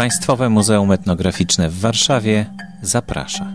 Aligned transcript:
Państwowe 0.00 0.48
Muzeum 0.48 0.92
Etnograficzne 0.92 1.70
w 1.70 1.80
Warszawie 1.80 2.46
zaprasza. 2.82 3.46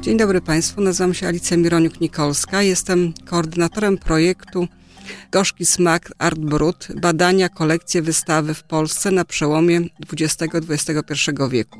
Dzień 0.00 0.18
dobry 0.18 0.40
Państwu, 0.40 0.80
nazywam 0.80 1.14
się 1.14 1.26
Alicja 1.26 1.56
Mironiuk-Nikolska. 1.56 2.60
Jestem 2.60 3.12
koordynatorem 3.26 3.98
projektu 3.98 4.68
Gorzki 5.32 5.66
Smak 5.66 6.12
Art 6.18 6.38
Brut 6.38 6.88
badania 7.00 7.48
kolekcji 7.48 8.02
wystawy 8.02 8.54
w 8.54 8.62
Polsce 8.62 9.10
na 9.10 9.24
przełomie 9.24 9.80
XX-XXI 10.12 11.30
wieku. 11.50 11.78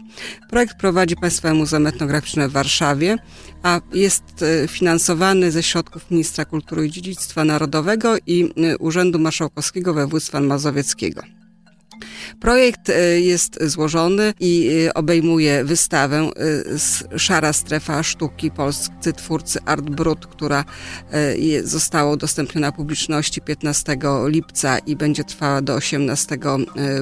Projekt 0.51 0.79
prowadzi 0.79 1.17
Państwowe 1.17 1.55
Muzeum 1.55 1.87
Etnograficzne 1.87 2.49
w 2.49 2.53
Warszawie, 2.53 3.17
a 3.63 3.81
jest 3.93 4.43
e, 4.43 4.69
finansowany 4.69 5.51
ze 5.51 5.63
środków 5.63 6.11
Ministra 6.11 6.45
Kultury 6.45 6.87
i 6.87 6.91
Dziedzictwa 6.91 7.45
Narodowego 7.45 8.17
i 8.27 8.53
e, 8.57 8.79
Urzędu 8.79 9.19
Marszałkowskiego 9.19 9.95
Województwa 9.95 10.41
Mazowieckiego. 10.41 11.38
Projekt 12.41 12.91
e, 12.91 13.21
jest 13.21 13.59
złożony 13.63 14.35
i 14.41 14.71
e, 14.87 14.95
obejmuje 14.95 15.65
wystawę 15.65 16.31
e, 17.15 17.19
Szara 17.19 17.53
Strefa 17.53 18.03
Sztuki 18.03 18.51
Polscy 18.51 19.13
Twórcy 19.13 19.59
Art 19.65 19.85
Brut, 19.85 20.27
która 20.27 20.65
została 21.63 22.13
udostępniona 22.13 22.73
publiczności 22.73 23.41
15 23.41 23.99
lipca 24.27 24.79
i 24.79 24.97
będzie 24.97 25.25
trwała 25.25 25.63
do 25.63 25.75
18 25.75 26.39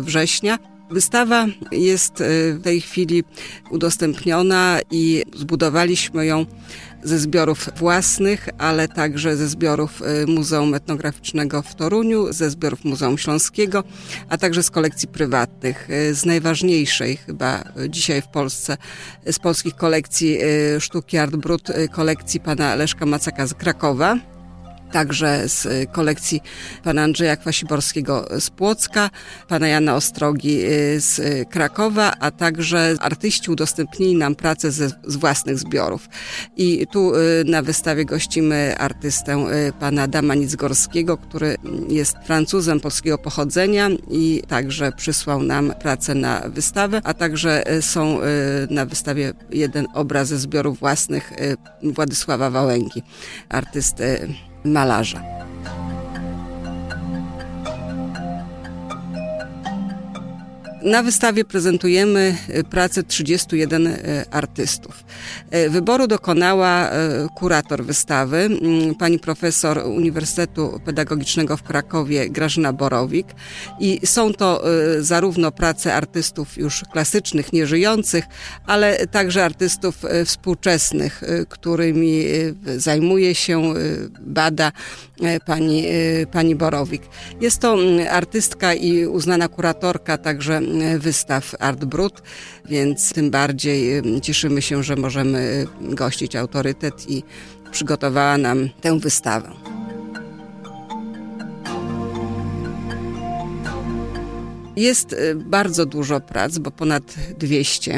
września. 0.00 0.58
Wystawa 0.90 1.46
jest 1.72 2.22
w 2.52 2.60
tej 2.62 2.80
chwili 2.80 3.24
udostępniona 3.70 4.78
i 4.90 5.24
zbudowaliśmy 5.34 6.26
ją 6.26 6.46
ze 7.06 7.18
zbiorów 7.18 7.68
własnych, 7.76 8.48
ale 8.58 8.88
także 8.88 9.36
ze 9.36 9.48
zbiorów 9.48 10.02
y, 10.02 10.26
Muzeum 10.26 10.74
Etnograficznego 10.74 11.62
w 11.62 11.74
Toruniu, 11.74 12.32
ze 12.32 12.50
zbiorów 12.50 12.84
Muzeum 12.84 13.18
Śląskiego, 13.18 13.84
a 14.28 14.38
także 14.38 14.62
z 14.62 14.70
kolekcji 14.70 15.08
prywatnych. 15.08 15.90
Y, 15.90 16.14
z 16.14 16.24
najważniejszej 16.24 17.16
chyba 17.16 17.64
dzisiaj 17.88 18.22
w 18.22 18.28
Polsce, 18.28 18.76
z 19.26 19.38
polskich 19.38 19.76
kolekcji 19.76 20.38
y, 20.76 20.80
sztuki 20.80 21.18
Art 21.18 21.36
Brut, 21.36 21.68
kolekcji 21.92 22.40
pana 22.40 22.74
Leszka 22.74 23.06
Macaka 23.06 23.46
z 23.46 23.54
Krakowa 23.54 24.35
także 24.92 25.48
z 25.48 25.66
y, 25.66 25.86
kolekcji 25.92 26.40
pana 26.84 27.02
Andrzeja 27.02 27.36
Kwasiborskiego 27.36 28.28
z 28.40 28.50
Płocka, 28.50 29.10
pana 29.48 29.68
Jana 29.68 29.94
Ostrogi 29.94 30.64
y, 30.64 31.00
z 31.00 31.18
y, 31.18 31.46
Krakowa, 31.50 32.12
a 32.20 32.30
także 32.30 32.94
artyści 33.00 33.50
udostępnili 33.50 34.16
nam 34.16 34.34
pracę 34.34 34.70
ze, 34.70 34.88
z 35.04 35.16
własnych 35.16 35.58
zbiorów. 35.58 36.08
I 36.56 36.86
tu 36.92 37.12
na 37.44 37.62
wystawie 37.62 38.04
gościmy 38.04 38.74
artystę 38.78 39.46
pana 39.80 40.02
Adama 40.02 40.34
Nicgorskiego, 40.34 41.16
który 41.16 41.56
jest 41.88 42.16
Francuzem 42.24 42.80
polskiego 42.80 43.18
pochodzenia 43.18 43.88
i 44.10 44.42
także 44.48 44.92
przysłał 44.92 45.42
nam 45.42 45.72
pracę 45.80 46.14
na 46.14 46.42
wystawę, 46.48 47.00
a 47.04 47.14
także 47.14 47.64
są 47.80 48.20
na 48.70 48.86
wystawie 48.86 49.32
jeden 49.50 49.86
obraz 49.94 50.28
ze 50.28 50.38
zbiorów 50.38 50.78
własnych 50.78 51.32
Władysława 51.82 52.50
Wałęgi, 52.50 53.02
artysty 53.48 54.28
malarza. 54.72 55.35
Na 60.86 61.02
wystawie 61.02 61.44
prezentujemy 61.44 62.36
e, 62.48 62.64
pracę 62.64 63.02
31 63.02 63.86
e, 63.86 63.96
artystów. 64.30 65.04
E, 65.50 65.70
wyboru 65.70 66.06
dokonała 66.06 66.90
kurator 67.36 67.84
wystawy, 67.84 68.48
pani 68.98 69.18
profesor 69.18 69.78
Uniwersytetu 69.78 70.80
Pedagogicznego 70.84 71.56
w 71.56 71.62
Krakowie 71.62 72.30
Grażyna 72.30 72.72
Borowik 72.72 73.26
i 73.80 74.00
są 74.04 74.32
to 74.32 74.64
zarówno 75.00 75.52
prace 75.52 75.94
artystów 75.94 76.56
już 76.58 76.84
klasycznych, 76.92 77.52
nieżyjących, 77.52 78.24
ale 78.66 79.06
także 79.06 79.44
artystów 79.44 80.02
współczesnych, 80.24 81.22
którymi 81.48 82.24
zajmuje 82.76 83.34
się, 83.34 83.74
bada 84.20 84.72
pani, 85.46 85.84
pani 86.32 86.54
Borowik. 86.54 87.02
Jest 87.40 87.58
to 87.58 87.76
artystka 88.10 88.74
i 88.74 89.06
uznana 89.06 89.48
kuratorka 89.48 90.18
także 90.18 90.60
wystaw 90.98 91.54
Art 91.58 91.84
Brut, 91.84 92.22
więc 92.64 93.12
tym 93.12 93.30
bardziej 93.30 94.02
cieszymy 94.22 94.62
się, 94.62 94.82
że 94.82 94.96
możemy 94.96 95.66
gościć 95.80 96.36
autorytet 96.36 97.10
i 97.10 97.22
przygotowała 97.70 98.38
nam 98.38 98.68
tę 98.80 98.98
wystawę. 98.98 99.75
Jest 104.76 105.12
y, 105.12 105.34
bardzo 105.34 105.86
dużo 105.86 106.20
prac, 106.20 106.58
bo 106.58 106.70
ponad 106.70 107.14
200 107.38 107.96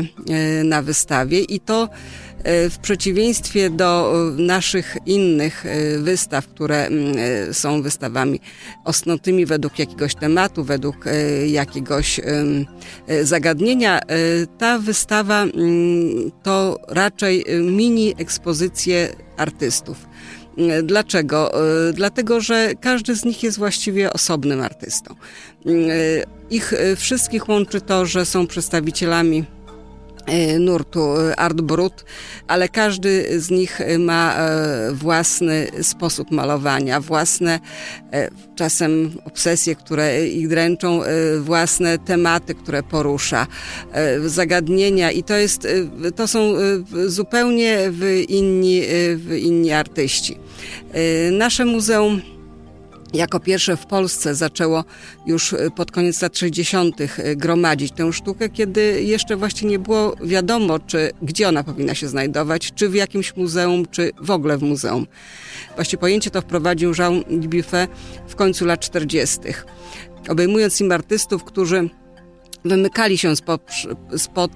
y, 0.61 0.65
na 0.65 0.83
wystawie 0.83 1.41
i 1.41 1.61
to 1.61 1.84
y, 1.84 2.71
w 2.71 2.78
przeciwieństwie 2.78 3.71
do 3.71 4.15
naszych 4.37 4.97
innych 5.06 5.65
wystaw, 5.99 6.47
które 6.47 6.87
mm, 6.87 7.15
są 7.55 7.83
wystawami 7.83 8.41
osnutymi 8.84 9.47
według 9.47 9.78
jakiegoś 9.78 10.15
tematu, 10.15 10.65
według 10.65 11.05
jakiegoś 11.47 12.21
zagadnienia, 13.22 14.00
ta 14.59 14.78
wystawa 14.78 15.43
mm, 15.43 16.31
to 16.43 16.81
raczej 16.88 17.44
mini 17.62 18.15
ekspozycje 18.19 19.09
artystów. 19.37 20.06
Dlaczego? 20.83 21.53
Dlatego, 21.93 22.41
że 22.41 22.72
każdy 22.81 23.15
z 23.17 23.25
nich 23.25 23.43
jest 23.43 23.59
właściwie 23.59 24.12
osobnym 24.12 24.61
artystą. 24.61 25.15
Ich 26.51 26.73
e, 26.73 26.97
wszystkich 26.97 27.49
łączy 27.49 27.81
to, 27.81 28.07
że 28.07 28.27
są 28.27 28.47
przedstawicielami 28.47 29.45
e, 30.27 30.59
nurtu 30.59 31.17
e, 31.17 31.37
Art 31.37 31.61
Brut, 31.61 32.05
ale 32.47 32.69
każdy 32.69 33.41
z 33.41 33.51
nich 33.51 33.81
ma 33.99 34.37
własny 34.93 35.67
sposób 35.83 36.31
malowania, 36.31 37.01
własne 37.01 37.61
czasem 38.57 39.13
obsesje, 39.25 39.77
które 39.77 40.29
ich 40.29 40.49
dręczą, 40.49 41.01
własne 41.41 41.99
tematy, 41.99 42.55
które 42.55 42.83
porusza, 42.83 43.47
zagadnienia 44.27 45.11
i 45.11 45.23
to 45.23 45.37
jest, 45.37 45.69
to 46.17 46.29
są 46.29 46.53
zupełnie 47.07 47.93
inni, 48.29 48.83
inni 49.39 49.73
artyści. 49.73 50.39
Nasze 51.33 51.65
muzeum 51.65 52.21
jako 53.15 53.41
pierwsze 53.41 53.77
w 53.77 53.87
Polsce 53.87 54.35
zaczęło 54.35 54.85
już 55.27 55.53
e, 55.53 55.71
pod 55.71 55.91
koniec 55.91 56.23
lat 56.23 56.39
60. 56.39 57.01
E, 57.01 57.37
gromadzić 57.37 57.93
tę 57.93 58.13
sztukę, 58.13 58.49
kiedy 58.49 59.03
jeszcze 59.03 59.37
właśnie 59.37 59.69
nie 59.69 59.79
było 59.79 60.15
wiadomo, 60.23 60.79
czy 60.79 61.11
gdzie 61.23 61.49
ona 61.49 61.65
powinna 61.65 61.95
się 61.95 62.09
znajdować, 62.09 62.73
czy 62.75 62.89
w 62.89 62.95
jakimś 62.95 63.37
muzeum, 63.37 63.87
czy 63.91 64.11
w 64.21 64.31
ogóle 64.31 64.59
w 64.59 64.63
muzeum. 64.63 65.07
Właśnie 65.75 65.99
pojęcie 65.99 66.31
to 66.31 66.41
wprowadził 66.41 66.93
Jean 66.99 67.25
Dubuffet 67.31 67.91
w 68.29 68.35
końcu 68.35 68.67
lat 68.67 68.81
40., 68.81 69.39
obejmując 70.29 70.81
im 70.81 70.93
artystów, 70.93 71.45
którzy 71.45 71.89
wymykali 72.69 73.19
się 73.19 73.37
spod, 73.37 73.62
spod, 74.17 74.51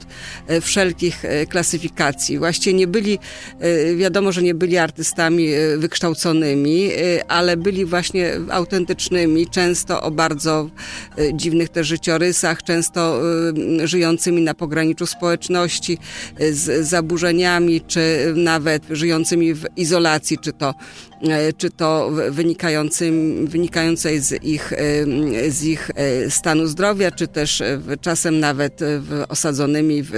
e, 0.47 0.61
wszelkich 0.61 1.25
e, 1.25 1.47
klasyfikacji. 1.47 2.39
Właściwie 2.39 2.75
nie 2.75 2.87
byli, 2.87 3.19
e, 3.61 3.97
wiadomo, 3.97 4.33
że 4.33 4.43
nie 4.43 4.55
byli 4.55 4.79
artystami 4.79 5.49
wykształconymi, 5.77 6.91
ale 7.29 7.57
byli 7.57 7.85
właśnie 7.85 8.33
autentycznymi, 8.51 9.47
często 9.47 10.03
o 10.03 10.11
bardzo 10.11 10.71
dziwnych 11.35 11.69
też 11.69 11.87
życiorysach, 11.87 12.63
często 12.63 13.21
żyjącymi 13.85 14.43
na 14.43 14.55
pograniczu 14.55 15.07
społeczności, 15.07 15.99
z 16.51 16.89
zaburzeniami, 16.89 17.81
czy 17.81 18.33
nawet 18.37 18.83
żyjącymi 18.91 19.55
w 19.55 19.67
izolacji, 19.77 20.39
czy 20.39 20.53
to 20.53 20.75
czy 21.57 21.71
to 21.71 22.11
wynikającej 23.49 24.21
z 24.21 24.45
ich, 24.45 24.73
z 25.49 25.65
ich 25.65 25.91
stanu 26.29 26.67
zdrowia, 26.67 27.11
czy 27.11 27.29
też 27.29 27.63
czasem 28.03 28.41
nawet 28.41 28.81
osadzonymi 29.29 30.03
w 30.03 30.13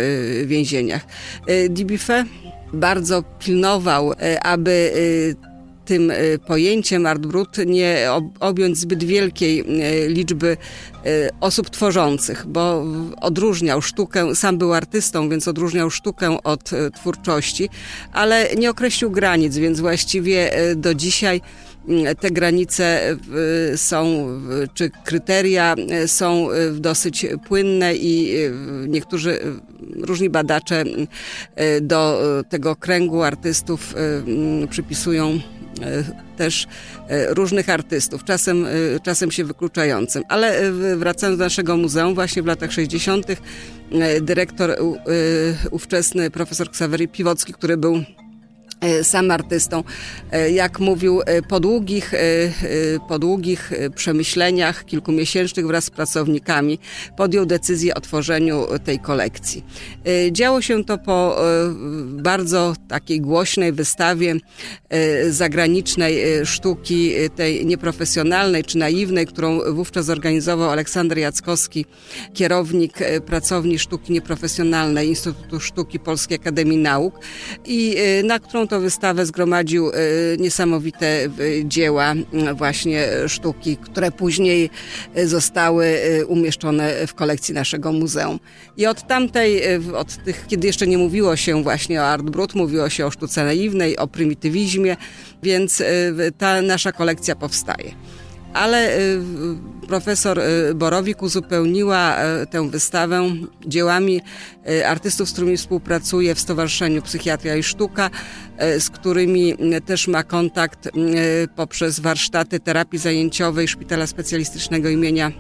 więzieniach. 0.47 1.07
Dibife 1.71 2.25
bardzo 2.73 3.23
pilnował, 3.39 4.13
aby 4.43 4.93
tym 5.85 6.13
pojęciem 6.47 7.07
art 7.07 7.27
brut 7.27 7.57
nie 7.67 8.09
objąć 8.41 8.79
zbyt 8.79 9.05
wielkiej 9.05 9.65
liczby 10.09 10.57
osób 11.41 11.71
tworzących, 11.71 12.47
bo 12.47 12.85
odróżniał 13.21 13.83
sztukę, 13.83 14.35
sam 14.35 14.59
był 14.59 14.75
artystą, 14.75 15.29
więc 15.29 15.49
odróżniał 15.49 15.91
sztukę 15.91 16.37
od 16.45 16.71
twórczości, 16.95 17.69
ale 18.13 18.49
nie 18.59 18.71
określił 18.71 19.11
granic, 19.11 19.57
więc 19.57 19.81
właściwie 19.81 20.51
do 20.77 20.95
dzisiaj 20.95 21.41
te 22.21 22.31
granice 22.31 23.17
są, 23.77 24.29
czy 24.75 24.91
kryteria 25.05 25.75
są 26.07 26.49
dosyć 26.75 27.27
płynne 27.49 27.95
i 27.95 28.37
niektórzy 28.89 29.39
różni 29.97 30.31
badacze 30.31 30.85
do 31.81 32.23
tego 32.49 32.77
kręgu 32.77 33.23
artystów 33.23 33.95
przypisują 34.71 35.41
też 36.37 36.67
różnych 37.29 37.69
artystów, 37.69 38.25
czasem, 38.25 38.67
czasem 39.03 39.31
się 39.31 39.45
wykluczającym. 39.45 40.23
Ale 40.29 40.73
wracając 40.97 41.39
do 41.39 41.45
naszego 41.45 41.77
muzeum, 41.77 42.15
właśnie 42.15 42.43
w 42.43 42.47
latach 42.47 42.73
60. 42.73 43.27
dyrektor 44.23 44.77
ówczesny 45.71 46.31
profesor 46.31 46.71
Ksawery 46.71 47.09
Piwocki, 47.09 47.53
który 47.53 47.77
był 47.77 47.95
E, 47.97 48.24
sam 49.03 49.31
artystą. 49.31 49.85
E, 50.33 50.51
jak 50.51 50.81
mówił, 50.81 51.21
e, 51.27 51.43
po 51.43 51.61
długich, 51.61 52.13
po 53.09 53.19
długich 53.19 53.73
przemyśleniach 53.95 54.85
kilkumiesięcznych 54.85 55.67
wraz 55.67 55.85
z 55.85 55.91
pracownikami 55.91 56.79
podjął 57.17 57.47
decyzję 57.47 57.95
o 57.95 58.01
tworzeniu 58.01 58.67
tej 58.85 58.99
kolekcji. 58.99 59.65
Działo 60.33 60.63
się 60.63 60.85
to 60.85 60.99
po 60.99 61.37
bardzo 62.05 62.75
takiej 62.89 63.21
głośnej 63.21 63.73
wystawie 63.73 64.35
zagranicznej 65.29 66.25
sztuki, 66.45 67.13
tej 67.37 67.67
nieprofesjonalnej 67.67 68.65
czy 68.65 68.79
naiwnej, 68.79 69.27
którą 69.27 69.61
wówczas 69.73 70.07
zorganizował 70.07 70.71
Aleksander 70.71 71.19
Jackowski, 71.19 71.87
kierownik 72.35 72.99
pracowni 73.27 73.79
sztuki 73.79 74.13
nieprofesjonalnej 74.13 75.09
Instytutu 75.09 75.61
Sztuki 75.61 75.99
Polskiej 75.99 76.39
Akademii 76.39 76.79
Nauk 76.79 77.21
i 77.65 77.97
na 78.25 78.39
którą 78.39 78.67
to 78.67 78.74
to 78.75 78.81
wystawę 78.81 79.27
zgromadził 79.27 79.89
e, 79.89 79.93
niesamowite 80.39 81.07
e, 81.07 81.29
dzieła 81.65 82.15
właśnie 82.55 83.09
sztuki, 83.27 83.77
które 83.77 84.11
później 84.11 84.71
zostały 85.25 85.99
umieszczone 86.29 87.07
w 87.07 87.15
kolekcji 87.15 87.55
naszego 87.55 87.93
muzeum. 87.93 88.41
I 88.77 88.87
od 88.87 89.07
tamtej, 89.07 89.63
od 89.97 90.25
tych, 90.25 90.47
kiedy 90.47 90.67
jeszcze 90.67 90.87
nie 90.87 90.99
mówiło 90.99 91.37
się 91.37 91.63
właśnie 91.63 92.01
o 92.01 92.07
Art 92.07 92.23
Brut, 92.23 92.55
mówiło 92.55 92.89
się 92.89 93.07
o 93.07 93.11
sztuce 93.11 93.45
naiwnej, 93.45 93.97
o 93.97 94.07
prymitywizmie, 94.07 94.97
więc 95.43 95.83
ta 96.39 96.63
nasza 96.63 96.93
kolekcja 96.93 97.37
powstaje 97.37 97.95
ale 98.55 98.99
y, 98.99 99.21
profesor 99.89 100.39
y, 100.39 100.75
Borowik 100.75 101.23
uzupełniła 101.23 102.17
y, 102.43 102.47
tę 102.47 102.71
wystawę 102.71 103.31
dziełami 103.67 104.21
artystów, 104.87 105.29
z 105.29 105.33
którymi 105.33 105.57
współpracuje 105.57 106.35
w 106.35 106.41
Stowarzyszeniu 106.41 107.03
Psychiatria 107.03 107.57
i 107.57 107.63
Sztuka, 107.63 108.11
z 108.79 108.91
którymi 108.91 109.55
też 109.87 110.09
ma 110.09 110.23
kontakt 110.23 110.89
poprzez 111.57 112.01
warsztaty 112.01 112.61
terapii 112.61 112.99
zajęciowej 112.99 113.69
Szpitala 113.69 114.07
Specjalistycznego 114.07 114.89
imienia 114.89 115.33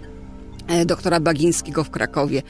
doktora 0.87 1.21
Bagińskiego 1.21 1.85
w 1.85 1.91
Krakowie, 1.91 2.43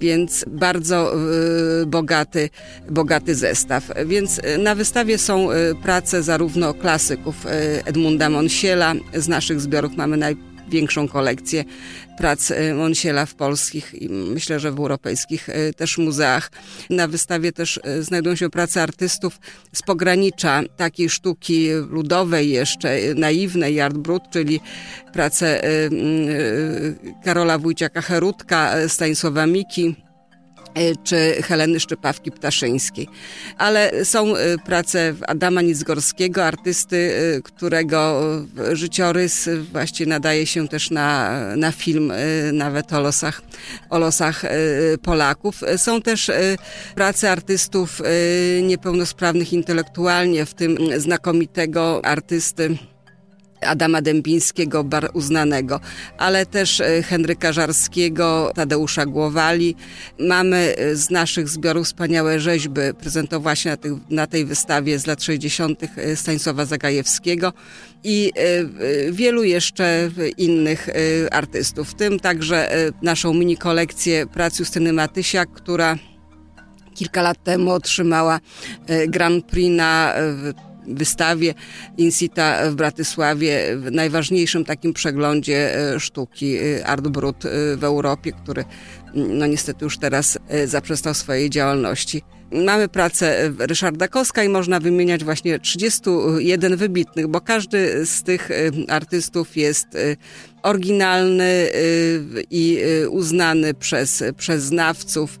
więc 0.00 0.44
bardzo 0.48 1.14
e, 1.14 1.86
bogaty, 1.86 2.50
bogaty 2.90 3.34
zestaw. 3.34 3.90
Więc 4.06 4.40
e, 4.42 4.58
na 4.58 4.74
wystawie 4.74 5.18
są 5.18 5.48
prace 5.82 6.22
zarówno 6.22 6.74
klasyków 6.74 7.46
Edmunda 7.84 8.30
Monsiela, 8.30 8.94
z 9.14 9.28
naszych 9.28 9.60
zbiorów 9.60 9.96
mamy 9.96 10.16
naj 10.16 10.47
większą 10.70 11.08
kolekcję 11.08 11.64
prac 12.18 12.50
e, 12.50 12.74
Monsiela 12.74 13.26
w 13.26 13.34
polskich 13.34 13.94
i 13.94 14.08
myślę, 14.08 14.60
że 14.60 14.72
w 14.72 14.78
europejskich 14.78 15.48
e, 15.48 15.72
też 15.72 15.98
muzeach. 15.98 16.50
Na 16.90 17.08
wystawie 17.08 17.52
też 17.52 17.80
e, 17.84 18.02
znajdują 18.02 18.36
się 18.36 18.50
prace 18.50 18.82
artystów 18.82 19.40
z 19.72 19.82
pogranicza 19.82 20.62
takiej 20.76 21.10
sztuki 21.10 21.68
ludowej 21.90 22.50
jeszcze, 22.50 22.98
naiwnej, 23.14 23.80
art 23.80 23.96
brut, 23.96 24.22
czyli 24.32 24.60
prace 25.12 25.62
Karola 27.24 27.58
Wójciaka-Herutka, 27.58 28.88
Stanisława 28.88 29.46
Miki, 29.46 29.96
czy 31.04 31.42
Heleny 31.42 31.78
Szczepawki-Ptaszyńskiej. 31.78 33.06
Ale 33.58 34.04
są 34.04 34.36
e, 34.36 34.58
prace 34.58 35.14
Adama 35.26 35.62
Nicgorskiego, 35.62 36.44
artysty, 36.44 37.12
e, 37.36 37.42
którego 37.42 38.20
życiorys 38.72 39.48
właściwie 39.72 40.08
nadaje 40.10 40.46
się 40.46 40.68
też 40.68 40.90
na, 40.90 41.38
na 41.56 41.72
film, 41.72 42.12
nawet 42.52 42.92
o 42.92 43.00
losach, 43.00 43.42
o 43.90 43.98
losach 43.98 44.42
Polaków. 45.02 45.60
Są 45.76 46.02
też 46.02 46.30
prace 46.94 47.30
artystów 47.30 48.02
niepełnosprawnych 48.62 49.52
intelektualnie, 49.52 50.46
w 50.46 50.54
tym 50.54 50.78
znakomitego 50.96 52.04
artysty 52.04 52.78
Adama 53.60 54.02
Dębińskiego, 54.02 54.84
bar 54.84 55.10
uznanego, 55.12 55.80
ale 56.18 56.46
też 56.46 56.80
e, 56.80 57.02
Henryka 57.02 57.52
Żarskiego, 57.52 58.52
Tadeusza 58.54 59.06
Głowali. 59.06 59.74
Mamy 60.18 60.74
e, 60.78 60.96
z 60.96 61.10
naszych 61.10 61.48
zbiorów 61.48 61.86
wspaniałe 61.86 62.40
rzeźby 62.40 62.80
prezentowane 63.00 63.48
na, 63.64 63.76
tych, 63.76 63.92
na 64.10 64.26
tej 64.26 64.44
wystawie 64.44 64.98
z 64.98 65.06
lat 65.06 65.22
60. 65.22 65.82
E, 65.82 66.16
Stanisława 66.16 66.64
Zagajewskiego 66.64 67.52
i 68.04 68.32
wielu 69.10 69.44
jeszcze 69.44 70.10
innych 70.36 70.88
artystów, 71.30 71.90
w 71.90 71.94
tym 71.94 72.20
także 72.20 72.70
naszą 73.02 73.34
mini 73.34 73.56
kolekcję 73.56 74.26
prac 74.26 74.58
Justyny 74.58 74.92
Matysiak, 74.92 75.52
która 75.52 75.96
kilka 76.94 77.22
lat 77.22 77.44
temu 77.44 77.70
otrzymała 77.70 78.40
Grand 79.08 79.46
Prix 79.46 79.76
na 79.76 80.14
wystawie 80.88 81.54
Insita 81.96 82.70
w 82.70 82.74
Bratysławie, 82.74 83.76
w 83.76 83.90
najważniejszym 83.90 84.64
takim 84.64 84.92
przeglądzie 84.92 85.78
e, 85.94 86.00
sztuki 86.00 86.56
e, 86.56 86.86
Art 86.86 87.08
Brut 87.08 87.44
e, 87.44 87.76
w 87.76 87.84
Europie, 87.84 88.32
który 88.32 88.64
no 89.14 89.46
niestety 89.46 89.84
już 89.84 89.98
teraz 89.98 90.38
zaprzestał 90.64 91.14
swojej 91.14 91.50
działalności. 91.50 92.22
Mamy 92.52 92.88
pracę 92.88 93.52
Ryszarda 93.58 94.08
Koska 94.08 94.44
i 94.44 94.48
można 94.48 94.80
wymieniać 94.80 95.24
właśnie 95.24 95.58
31 95.58 96.76
wybitnych, 96.76 97.26
bo 97.26 97.40
każdy 97.40 98.06
z 98.06 98.22
tych 98.22 98.48
artystów 98.88 99.56
jest 99.56 99.86
oryginalny 100.62 101.68
i 102.50 102.78
uznany 103.10 103.74
przez, 103.74 104.24
przez 104.36 104.62
znawców 104.62 105.40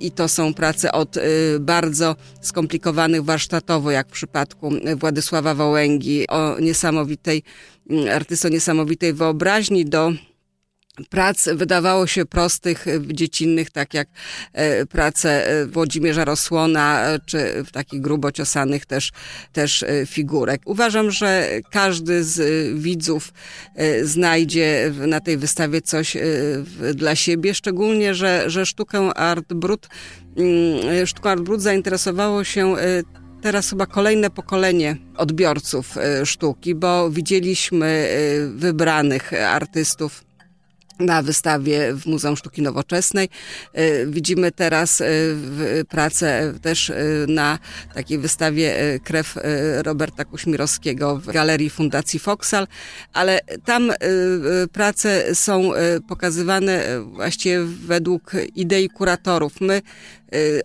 i 0.00 0.10
to 0.10 0.28
są 0.28 0.54
prace 0.54 0.92
od 0.92 1.16
bardzo 1.60 2.16
skomplikowanych 2.40 3.24
warsztatowo, 3.24 3.90
jak 3.90 4.08
w 4.08 4.12
przypadku 4.12 4.70
Władysława 4.96 5.54
Wołęgi, 5.54 6.28
o 6.28 6.56
niesamowitej, 6.60 7.42
artysto 8.12 8.48
niesamowitej 8.48 9.12
wyobraźni 9.12 9.84
do 9.84 10.12
prac 11.10 11.48
wydawało 11.54 12.06
się 12.06 12.24
prostych, 12.24 12.86
dziecinnych, 13.06 13.70
tak 13.70 13.94
jak 13.94 14.08
e, 14.52 14.86
prace 14.86 15.46
e, 15.46 15.66
Włodzimierza 15.66 16.24
Rosłona, 16.24 17.06
e, 17.06 17.18
czy 17.26 17.64
w 17.64 17.70
takich 17.70 18.00
grubo 18.00 18.32
ciosanych 18.32 18.86
też, 18.86 19.12
też 19.52 19.84
figurek. 20.06 20.62
Uważam, 20.64 21.10
że 21.10 21.48
każdy 21.70 22.24
z 22.24 22.68
widzów 22.78 23.32
znajdzie 24.02 24.92
na 25.06 25.20
tej 25.20 25.36
wystawie 25.36 25.82
coś 25.82 26.16
dla 26.94 27.14
siebie, 27.14 27.54
szczególnie, 27.54 28.14
że, 28.14 28.50
że 28.50 28.66
sztukę 28.66 29.14
Art 29.14 29.52
Brut, 29.52 29.88
mm, 30.36 31.06
sztuką 31.06 31.30
Art 31.30 31.42
Brut 31.42 31.62
zainteresowało 31.62 32.44
się 32.44 32.74
teraz 33.42 33.70
chyba 33.70 33.86
kolejne 33.86 34.30
pokolenie 34.30 34.96
odbiorców 35.16 35.94
sztuki, 36.24 36.74
bo 36.74 37.10
widzieliśmy 37.10 38.08
wybranych 38.56 39.32
artystów 39.32 40.31
na 41.02 41.22
wystawie 41.22 41.94
w 41.94 42.06
Muzeum 42.06 42.36
Sztuki 42.36 42.62
Nowoczesnej. 42.62 43.28
E, 43.72 44.06
widzimy 44.06 44.52
teraz 44.52 45.00
e, 45.00 45.06
pracę 45.88 46.54
też 46.62 46.90
e, 46.90 46.96
na 47.28 47.58
takiej 47.94 48.18
wystawie 48.18 48.74
Krew 49.04 49.38
Roberta 49.82 50.24
Kuśmirowskiego 50.24 51.16
w 51.16 51.32
Galerii 51.32 51.70
Fundacji 51.70 52.18
Foksal, 52.18 52.66
ale 53.12 53.40
tam 53.64 53.92
prace 54.72 55.34
są 55.34 55.70
pokazywane 56.08 56.84
właściwie 57.02 57.64
według 57.64 58.32
idei 58.54 58.88
kuratorów. 58.88 59.60
My 59.60 59.82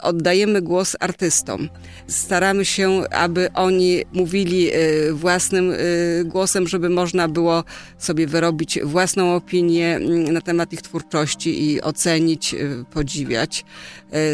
oddajemy 0.01 0.61
głos 0.61 0.95
artystom. 0.99 1.69
Staramy 2.07 2.65
się, 2.65 3.03
aby 3.11 3.53
oni 3.53 4.03
mówili 4.13 4.75
y, 4.75 5.13
własnym 5.13 5.71
y, 5.71 6.23
głosem, 6.25 6.67
żeby 6.67 6.89
można 6.89 7.27
było 7.27 7.63
sobie 7.97 8.27
wyrobić 8.27 8.79
własną 8.83 9.35
opinię 9.35 9.95
mm, 9.95 10.33
na 10.33 10.41
temat 10.41 10.73
ich 10.73 10.81
twórczości 10.81 11.63
i 11.63 11.81
ocenić, 11.81 12.55
podziwiać. 12.91 13.65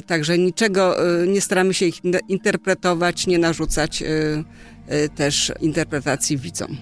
Także 0.07 0.37
niczego 0.37 0.95
nie 1.27 1.41
staramy 1.41 1.73
się 1.73 1.85
ich 1.85 1.95
interpretować, 2.29 3.27
nie 3.27 3.39
narzucać 3.39 4.03
też 5.15 5.51
interpretacji 5.61 6.37
widzom. 6.37 6.77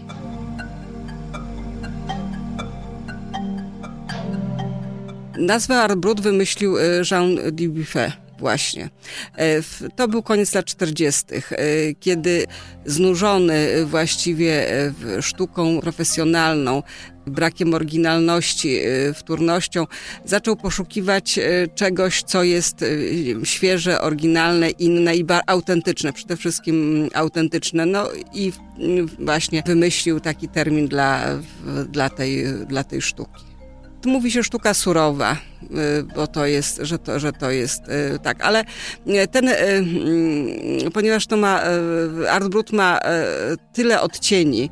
Nazwę 5.37 5.77
Art 5.77 5.95
Brut 5.95 6.21
wymyślił 6.21 6.75
Jean 7.11 7.35
Dubuffet 7.51 8.20
Właśnie. 8.41 8.89
E, 9.37 9.61
to 9.95 10.07
był 10.07 10.23
koniec 10.23 10.53
lat 10.55 10.65
40., 10.65 11.25
e, 11.33 11.41
kiedy 11.99 12.45
znużony 12.85 13.85
właściwie 13.85 14.71
e, 14.71 14.91
sztuką 15.21 15.79
profesjonalną 15.81 16.83
brakiem 17.27 17.73
oryginalności, 17.73 18.79
wtórnością, 19.15 19.87
zaczął 20.25 20.55
poszukiwać 20.55 21.39
czegoś, 21.75 22.23
co 22.23 22.43
jest 22.43 22.85
świeże, 23.43 24.01
oryginalne, 24.01 24.69
inne 24.69 25.15
i 25.15 25.25
autentyczne, 25.47 26.13
przede 26.13 26.37
wszystkim 26.37 27.07
autentyczne. 27.13 27.85
No 27.85 28.07
i 28.33 28.51
właśnie 29.19 29.63
wymyślił 29.65 30.19
taki 30.19 30.47
termin 30.47 30.87
dla, 30.87 31.39
dla, 31.89 32.09
tej, 32.09 32.45
dla 32.67 32.83
tej 32.83 33.01
sztuki. 33.01 33.50
Mówi 34.05 34.31
się 34.31 34.43
sztuka 34.43 34.73
surowa, 34.73 35.37
y, 35.63 36.03
bo 36.15 36.27
to 36.27 36.45
jest, 36.45 36.79
że 36.81 36.99
to, 36.99 37.19
że 37.19 37.31
to 37.33 37.51
jest 37.51 37.81
y, 37.87 38.19
tak, 38.19 38.41
ale 38.41 38.63
y, 39.07 39.27
ten, 39.27 39.49
mm, 39.49 40.91
ponieważ 40.93 41.27
to 41.27 41.37
ma, 41.37 41.61
Art 42.29 42.47
Brut 42.47 42.71
ma 42.71 42.99
tyle 43.73 44.01
odcieni, 44.01 44.69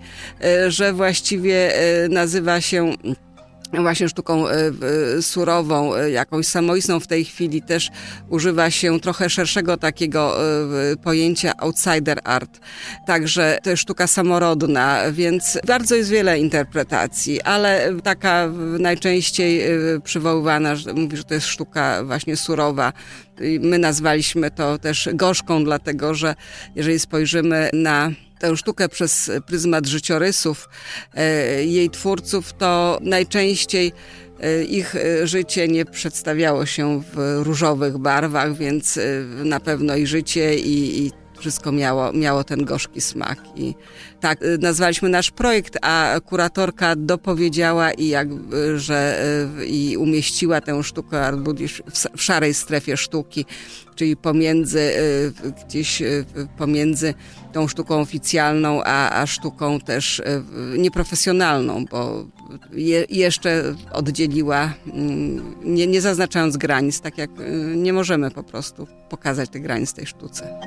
że 0.68 0.94
właściwie 0.94 1.74
nazywa 2.10 2.62
się 2.62 2.94
właśnie 3.74 4.10
sztuką 4.10 4.48
e, 4.48 4.72
surową, 5.22 5.96
e, 5.96 6.12
jakąś 6.12 6.48
samoistną 6.48 7.00
w 7.00 7.08
tej 7.08 7.26
chwili 7.26 7.62
też 7.62 7.90
używa 8.30 8.72
się 8.72 9.00
trochę 9.00 9.30
szerszego 9.30 9.78
takiego 9.78 10.38
e, 10.92 10.96
pojęcia 10.98 11.54
outsider 11.58 12.20
art. 12.24 12.60
Także 13.08 13.58
to 13.64 13.70
jest 13.70 13.82
sztuka 13.82 14.08
samorodna, 14.08 15.02
więc 15.12 15.60
bardzo 15.68 15.96
jest 15.96 16.10
wiele 16.10 16.40
interpretacji, 16.40 17.42
ale 17.42 17.96
taka 18.04 18.50
najczęściej 18.80 19.62
przywoływana, 20.04 20.76
że 20.76 20.94
mówi, 20.94 21.18
że 21.18 21.24
to 21.24 21.34
jest 21.34 21.48
sztuka 21.48 22.04
właśnie 22.04 22.38
surowa. 22.38 22.94
My 23.60 23.80
nazwaliśmy 23.80 24.52
to 24.52 24.78
też 24.78 25.10
gorzką, 25.14 25.64
dlatego 25.64 26.14
że 26.14 26.36
jeżeli 26.76 27.00
spojrzymy 27.00 27.70
na 27.74 28.12
tę 28.40 28.58
sztukę 28.58 28.90
przez 28.90 29.32
pryzmat 29.46 29.88
życiorysów 29.88 30.70
e, 31.14 31.66
jej 31.66 31.90
twórców, 31.90 32.54
to 32.54 33.00
najczęściej 33.02 33.92
e, 34.40 34.64
ich 34.64 34.96
e, 34.96 35.28
życie 35.28 35.68
nie 35.68 35.86
przedstawiało 35.86 36.66
się 36.66 37.02
w 37.14 37.40
różowych 37.44 37.98
barwach, 37.98 38.56
więc 38.56 39.00
na 39.44 39.60
pewno 39.60 39.96
i 39.96 40.08
życie 40.08 40.56
i, 40.56 41.06
i 41.06 41.12
wszystko 41.40 41.72
miało, 41.72 42.14
miało 42.14 42.44
ten 42.44 42.66
gorzki 42.66 43.02
smak. 43.02 43.40
I 43.56 43.76
tak 44.20 44.40
nazwaliśmy 44.60 45.10
nasz 45.10 45.32
projekt, 45.32 45.78
a 45.82 46.16
kuratorka 46.26 46.96
dopowiedziała 46.96 47.92
i 47.92 48.08
jak, 48.08 48.28
że 48.76 49.26
i 49.68 49.98
umieściła 49.98 50.62
tę 50.62 50.84
sztukę 50.84 51.26
Art 51.26 51.40
Buddhist 51.40 51.84
w 52.18 52.24
szarej 52.24 52.54
strefie 52.54 52.98
sztuki, 52.98 53.46
czyli 53.96 54.18
pomiędzy 54.18 54.92
gdzieś 55.66 56.04
pomiędzy 56.58 57.14
tą 57.54 57.68
sztuką 57.68 58.00
oficjalną, 58.00 58.84
a, 58.84 59.22
a 59.22 59.28
sztuką 59.28 59.80
też 59.80 60.22
nieprofesjonalną, 60.78 61.86
bo 61.86 62.26
je, 62.72 63.06
jeszcze 63.10 63.76
oddzieliła, 63.92 64.74
mm, 64.94 65.56
nie, 65.64 65.88
nie 65.88 66.02
zaznaczając 66.02 66.58
granic, 66.58 67.02
tak 67.02 67.18
jak 67.18 67.30
nie 67.76 67.94
możemy 67.94 68.32
po 68.32 68.44
prostu 68.44 68.88
pokazać 69.10 69.50
tych 69.50 69.62
granic 69.62 69.94
tej 69.94 70.06
sztuce. 70.06 70.60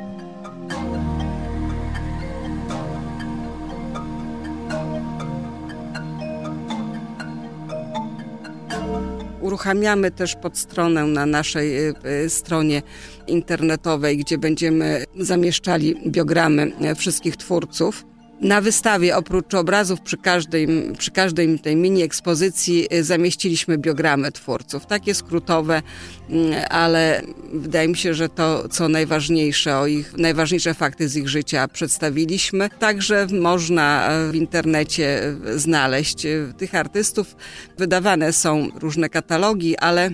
Uruchamiamy 9.40 10.10
też 10.10 10.34
podstronę 10.34 11.04
na 11.04 11.26
naszej 11.26 11.88
y, 11.88 11.94
y, 12.24 12.30
stronie 12.30 12.82
internetowej, 13.26 14.16
gdzie 14.16 14.38
będziemy 14.38 15.04
zamieszczali 15.18 15.96
biogramy 16.06 16.72
wszystkich 16.96 17.36
twórców. 17.36 18.11
Na 18.42 18.60
wystawie 18.60 19.16
oprócz 19.16 19.54
obrazów 19.54 20.00
przy 20.00 20.16
każdej, 20.16 20.68
przy 20.98 21.10
każdej 21.10 21.58
tej 21.58 21.76
mini 21.76 22.02
ekspozycji 22.02 22.94
y, 22.94 23.04
zamieściliśmy 23.04 23.78
biogramy 23.78 24.32
twórców, 24.32 24.86
takie 24.86 25.14
skrótowe, 25.14 25.82
mm, 26.30 26.52
ale 26.70 27.22
wydaje 27.52 27.88
mi 27.88 27.96
się, 27.96 28.14
że 28.14 28.28
to 28.28 28.68
co 28.68 28.88
najważniejsze, 28.88 29.78
o 29.78 29.86
ich, 29.86 30.18
najważniejsze 30.18 30.74
fakty 30.74 31.08
z 31.08 31.16
ich 31.16 31.28
życia 31.28 31.68
przedstawiliśmy. 31.68 32.70
Także 32.78 33.26
można 33.40 34.08
e, 34.10 34.32
w 34.32 34.34
internecie 34.34 35.24
e, 35.24 35.58
znaleźć 35.58 36.26
e, 36.26 36.52
tych 36.58 36.74
artystów. 36.74 37.36
Wydawane 37.78 38.32
są 38.32 38.68
różne 38.80 39.08
katalogi, 39.08 39.76
ale 39.78 40.10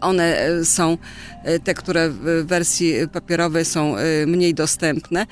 one 0.00 0.38
e, 0.38 0.64
są, 0.64 0.98
e, 1.44 1.58
te, 1.58 1.74
które 1.74 2.10
w 2.10 2.44
wersji 2.46 2.94
papierowej 3.12 3.64
są 3.64 3.96
e, 3.96 4.26
mniej 4.26 4.54
dostępne. 4.54 5.26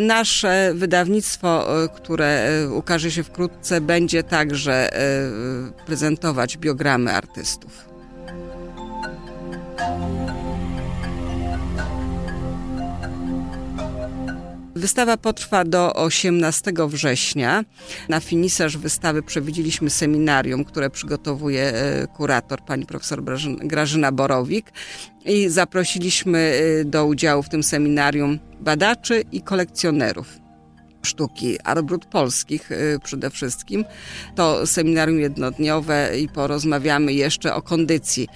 Nasze 0.00 0.72
wydawnictwo, 0.74 1.66
które 1.96 2.50
ukaże 2.74 3.10
się 3.10 3.22
wkrótce, 3.22 3.80
będzie 3.80 4.22
także 4.22 4.90
prezentować 5.86 6.56
biogramy 6.56 7.12
artystów. 7.12 7.90
Wystawa 14.80 15.16
potrwa 15.16 15.64
do 15.64 15.94
18 15.94 16.72
września. 16.88 17.64
Na 18.08 18.20
finiserz 18.20 18.76
wystawy 18.76 19.22
przewidzieliśmy 19.22 19.90
seminarium, 19.90 20.64
które 20.64 20.90
przygotowuje 20.90 21.74
e, 21.74 22.06
kurator, 22.06 22.64
pani 22.64 22.86
profesor 22.86 23.22
Grażyna 23.58 24.12
Borowik. 24.12 24.72
I 25.24 25.48
zaprosiliśmy 25.48 26.38
e, 26.80 26.84
do 26.84 27.06
udziału 27.06 27.42
w 27.42 27.48
tym 27.48 27.62
seminarium 27.62 28.38
badaczy 28.60 29.24
i 29.32 29.42
kolekcjonerów 29.42 30.38
sztuki 31.02 31.60
Arbrut 31.64 32.04
polskich 32.04 32.72
e, 32.72 32.98
przede 33.04 33.30
wszystkim. 33.30 33.84
To 34.34 34.66
seminarium 34.66 35.20
jednodniowe 35.20 36.18
i 36.20 36.28
porozmawiamy 36.28 37.12
jeszcze 37.12 37.54
o 37.54 37.62
kondycji 37.62 38.28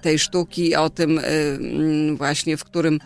tej 0.00 0.18
sztuki, 0.18 0.74
o 0.76 0.90
tym 0.90 1.20
właśnie, 2.16 2.56
w 2.56 2.64
którym 2.64 2.98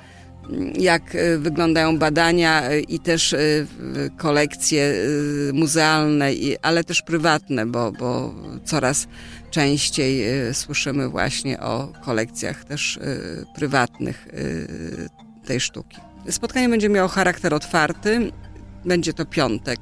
jak 0.79 1.15
e, 1.15 1.39
wyglądają 1.39 1.99
badania 1.99 2.63
e, 2.63 2.81
i 2.81 2.99
też 2.99 3.33
e, 3.33 3.39
kolekcje 4.17 4.95
muzealne, 5.53 6.31
ale 6.63 6.85
też 6.85 7.03
prywatne, 7.03 7.67
bo, 7.67 7.93
bo 7.93 8.35
coraz 8.65 9.09
częściej 9.51 10.25
słyszymy 10.53 11.09
właśnie 11.09 11.61
o 11.61 11.93
kolekcjach 12.05 12.65
też 12.65 12.99
prywatnych 13.55 14.29
tej 15.47 15.61
sztuki. 15.61 15.97
Spotkanie 16.31 16.69
będzie 16.69 16.89
miało 16.89 17.09
charakter 17.09 17.55
otwarty. 17.55 18.33
Będzie 18.85 19.13
to 19.13 19.25
piątek 19.25 19.81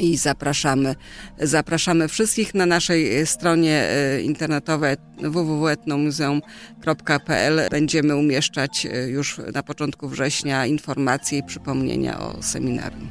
i 0.00 0.16
zapraszamy, 0.16 0.94
zapraszamy 1.38 2.08
wszystkich 2.08 2.54
na 2.54 2.66
naszej 2.66 3.26
stronie 3.26 3.88
e, 3.88 4.22
internetowej 4.22 4.96
www.etnomuzeum.pl. 5.18 7.60
Będziemy 7.70 8.16
umieszczać 8.16 8.86
e, 8.86 9.08
już 9.08 9.40
na 9.54 9.62
początku 9.62 10.08
września 10.08 10.66
informacje 10.66 11.38
i 11.38 11.42
przypomnienia 11.42 12.20
o 12.20 12.42
seminarium. 12.42 13.08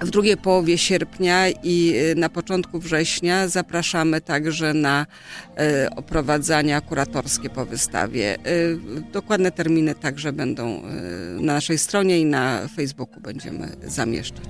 W 0.00 0.10
drugiej 0.10 0.36
połowie 0.36 0.78
sierpnia 0.78 1.48
i 1.48 1.94
e, 1.96 2.14
na 2.14 2.28
początku 2.28 2.78
września 2.78 3.48
zapraszamy 3.48 4.20
także 4.20 4.74
na 4.74 5.06
oprowadzania 5.96 6.80
kuratorskie 6.80 7.50
po 7.50 7.66
wystawie. 7.66 8.36
Dokładne 9.12 9.52
terminy 9.52 9.94
także 9.94 10.32
będą 10.32 10.82
na 11.40 11.54
naszej 11.54 11.78
stronie 11.78 12.20
i 12.20 12.24
na 12.24 12.68
Facebooku 12.76 13.20
będziemy 13.20 13.76
zamieszczać. 13.86 14.48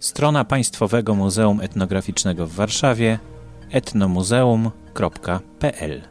Strona 0.00 0.44
Państwowego 0.44 1.14
Muzeum 1.14 1.60
Etnograficznego 1.60 2.46
w 2.46 2.52
Warszawie 2.52 3.18
etnomuzeum.pl. 3.70 6.02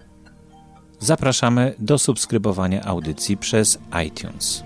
Zapraszamy 1.00 1.76
do 1.80 1.98
subskrybowania 1.98 2.84
audycji 2.84 3.38
przez 3.38 3.80
iTunes. 4.08 4.64